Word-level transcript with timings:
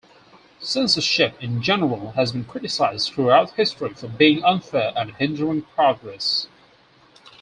Censorship 0.61 1.35
in 1.43 1.61
general 1.61 2.13
has 2.13 2.31
been 2.31 2.43
criticized 2.45 3.13
throughout 3.13 3.51
history 3.51 3.93
for 3.93 4.07
being 4.07 4.43
unfair 4.43 4.91
and 4.95 5.11
hindering 5.13 5.61
progress. 5.61 6.47